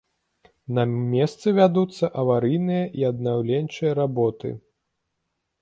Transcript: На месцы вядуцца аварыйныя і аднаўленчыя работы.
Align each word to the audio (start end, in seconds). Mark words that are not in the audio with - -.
На 0.77 0.85
месцы 1.13 1.47
вядуцца 1.59 2.05
аварыйныя 2.23 2.83
і 3.03 3.07
аднаўленчыя 3.13 3.91
работы. 4.01 4.49